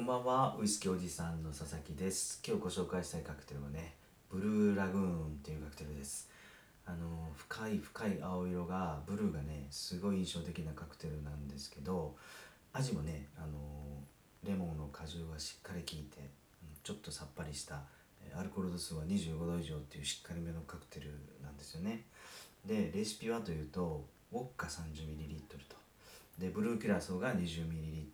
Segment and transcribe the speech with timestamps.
[0.00, 2.40] こんばんはウイスキーおじさんの佐々木です。
[2.42, 3.96] 今日ご紹介したいカクテルはね
[4.30, 6.30] ブルーラグーンっていうカクテルです。
[6.86, 12.16] あの深い深い青色がブルーがねすごい印象的なカクテルなんですけど
[12.72, 13.48] 味もねあの
[14.42, 16.30] レモンの果汁がしっかり効いて
[16.82, 17.82] ちょっとさっぱりした
[18.34, 21.10] アルコール度数は25度以上っていうしっかりめのカクテル
[21.44, 22.06] なんですよね。
[22.64, 25.36] でレシピはというとウォッカ 30ml
[25.68, 25.76] と。
[26.38, 28.08] でブルーキュラソーが 20ml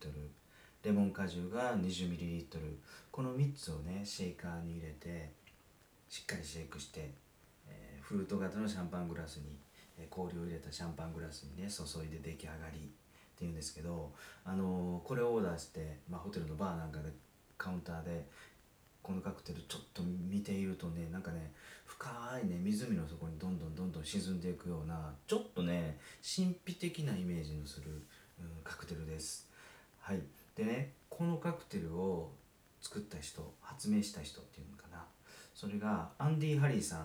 [0.87, 2.47] レモン果汁が 20ml
[3.11, 5.33] この3つをねシェイカーに入れて
[6.09, 7.11] しっかりシェイクして、
[7.69, 9.59] えー、フルート型のシャンパングラスに、
[9.99, 14.13] えー、氷を入れたシャンパングラスにね注いで出来上がりっていうんですけど、
[14.45, 17.11] あのー、これをオーダーして、まあ、ホテルのバーなんかで
[17.59, 18.25] カウンターで
[19.03, 21.51] このカクテルちょっと見ているとねなんかね
[21.85, 22.09] 深
[22.45, 27.91] いね湖の底にどんどんどんどん沈んでいくようなちょっとね神秘的なイメージのする、
[28.39, 29.49] うん、カクテルです。
[29.99, 30.21] はい。
[30.57, 32.33] でねこのカクテルを
[32.81, 35.05] 作った人発明した人っていうのかな。
[35.55, 37.01] それがアンディ・ハリーさん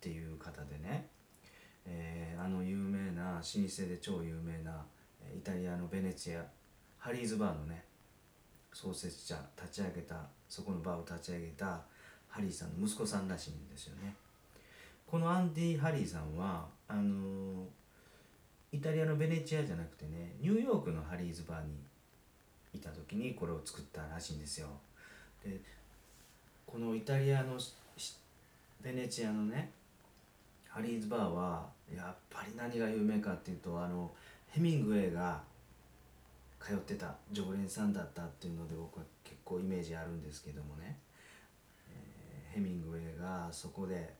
[0.00, 1.06] ていう方でね、
[1.84, 3.52] えー、あの有名な老舗
[3.88, 4.84] で超有名な
[5.34, 6.44] イタリアのベネチア
[6.98, 7.84] ハリーズバーのね
[8.72, 10.16] 創設者立ち上げた
[10.48, 11.80] そこのバーを立ち上げた
[12.28, 14.14] ハリーさんの息子さんらしいんですよね。
[15.06, 17.66] このアンディ・ハリーさんはあのー、
[18.72, 21.86] イタリアのベネチアじゃなくてねニューヨークのハリーズバーに
[22.76, 24.68] いた時にこれを作ったらしいんですよ。
[25.44, 25.60] で
[26.66, 27.58] このイタリアの
[28.82, 29.70] ベネチアのね
[30.68, 34.10] ハリーズバーはやっぱり何が有名かっていうとあの
[34.48, 35.40] ヘミングウェイが
[36.60, 40.98] 通ってた常連さんだったっていうので僕は結構イメージあるんですけどもね、
[41.88, 44.14] えー、ヘミングウェイがそこで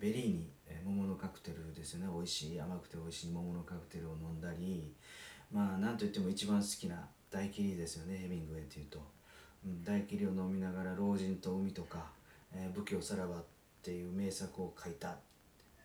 [0.00, 0.48] ベリーニ
[0.84, 2.08] 桃のカクテルですよね。
[2.12, 4.92] 美味しい甘くて美味しい桃のカクテルを飲んだり
[5.52, 6.96] まあ何といっても一番好きな
[7.32, 9.00] ダイキリですよねヘミングウェイっていうと、
[9.64, 12.10] うん、ダイキリを飲みながら老人と海とか、
[12.54, 13.44] えー、武器よさらばっ
[13.82, 15.14] ていう名作を書いたっ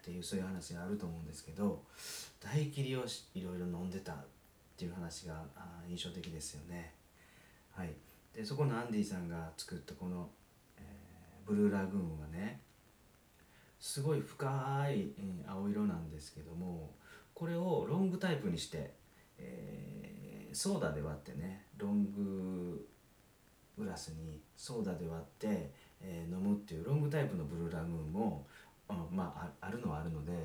[0.04, 1.82] ていうそういう話があると思うんですけど
[2.44, 4.16] ダイキリをいろいろ飲んでたっ
[4.78, 5.42] ていう話が
[5.90, 6.94] 印象的ですよね。
[7.72, 7.94] はい、
[8.36, 10.30] でそこのアンディさんが作ったこの、
[10.78, 12.60] えー、ブルーラグーンはね
[13.80, 14.46] すごい深
[14.92, 15.12] い
[15.48, 16.92] 青色なんですけども
[17.34, 18.94] これをロングタイプにして、
[20.58, 22.88] ソーダで割ってねロング
[23.78, 28.48] グラスにソーダで割って、えー、飲むっていうロングタイプのブルーラグーンも
[28.88, 30.36] あまああるのはあるので、え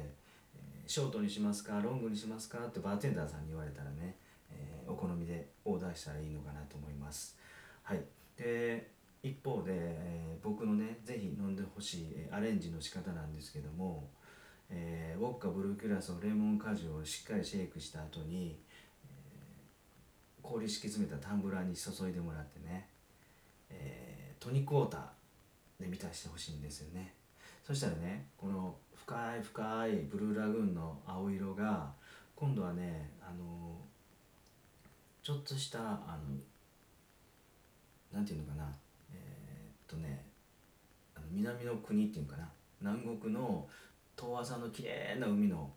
[0.87, 4.17] ー、ショートにしますかロングにしますかってバーテンダーさんに言われたらね
[4.55, 7.37] えー、お好みでオーダーしたらいいのかなと思います。
[7.83, 8.05] はい、
[8.37, 8.91] で
[9.23, 14.09] 一方で、えー、僕のね是非飲んでほしい、アレンジの仕方なんですけども、
[14.71, 18.59] え、ウォッカブルーキュラスをレモン果汁をしっかりシェイクした後に、
[20.43, 22.89] 氷敷き詰めたタンブラーに注いでもらってね、
[23.71, 27.15] えー、トニックウォーターで満たしてほしいんですよね。
[27.65, 31.93] そしたらねこの深い深いブルーラグーンの青色が
[32.35, 33.77] 今度はねあの
[35.23, 36.37] ちょっとしたあの
[38.13, 38.69] なんていうのかな
[39.13, 40.25] えー、っとね
[41.15, 42.49] あの南の国っていうかな
[42.81, 43.67] 南国の
[44.17, 45.71] 遠浅の綺麗な海の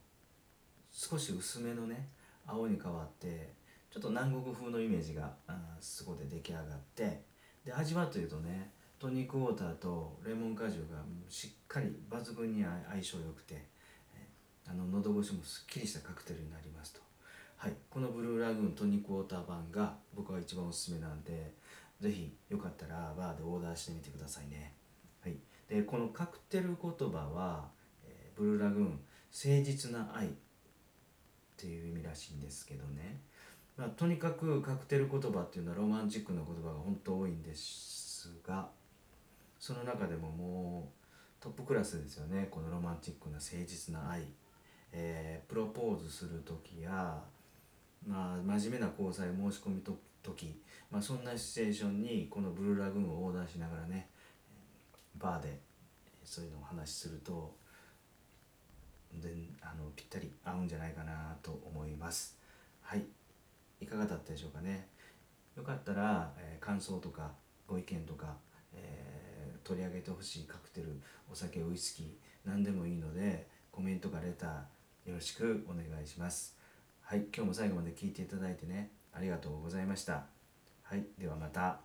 [0.92, 2.10] 少し薄めのね
[2.48, 3.54] 青に変わって
[3.96, 7.22] ちょっと南国風のイメージがあそこで出来上がって
[7.64, 8.70] で味はというとね
[9.00, 10.98] トニックウォーターとレモン果汁が
[11.30, 13.64] しっかり抜群に相性良くて
[14.68, 17.00] あの喉越しもすっきりしたカクテルになりますと。
[17.56, 21.54] はい、このブルーラグーントニックウォーター版が僕は一番おすすめなんで
[22.02, 24.74] 是非よかったらバーでオーダーしてみてくださいね、
[25.24, 25.38] はい、
[25.70, 27.70] でこのカクテル言葉は、
[28.06, 29.00] えー、ブルーラグーン誠
[29.64, 30.30] 実な愛っ
[31.56, 33.22] ていう意味らしいんですけどね、
[33.78, 38.70] まあ、とにかくカクテル言葉っていうのはロマンチックな言葉が本当多いんですが
[39.60, 40.90] その中でもも
[41.42, 42.48] うトップクラスですよね。
[42.50, 44.24] このロマンチックな誠実な愛、
[44.92, 47.22] えー、プロポーズする時や
[48.08, 50.56] まあ、真面目な交際申し込みと時、
[50.92, 54.10] まあ、そんなシチュエーションにこのブルーラグーンをオーダーしながらね
[55.18, 55.60] バーで
[56.24, 57.56] そういうのを話しすると
[59.14, 59.30] で
[59.62, 62.38] あのぴったり合うんじゃないかなと思います。
[62.82, 63.06] はい。
[63.80, 64.88] いかがだったでしょうかね。
[65.56, 67.32] よかったら、えー、感想とか
[67.68, 68.36] ご意見とか、
[68.74, 71.02] えー、取り上げてほしいカクテル
[71.32, 72.06] お酒ウイスキー
[72.46, 76.58] 何でもいいのでコメントかレターよろしくお願いします。
[77.02, 80.26] はい今日も最後まで聞いていただいてねありがとうございました。
[80.84, 81.85] はいではまた。